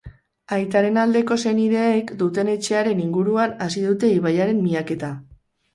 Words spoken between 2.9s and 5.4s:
inguruan hasi dute ibaiaren miaketa.